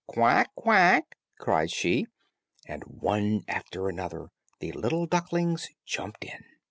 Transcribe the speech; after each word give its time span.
"Quack, 0.07 0.49
quack," 0.55 1.15
cried 1.37 1.69
she, 1.69 2.07
and 2.65 2.81
one 2.85 3.43
after 3.47 3.87
another 3.87 4.29
the 4.59 4.71
little 4.71 5.05
ducklings 5.05 5.67
jumped 5.85 6.23
in. 6.23 6.43